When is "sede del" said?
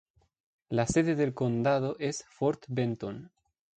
0.87-1.35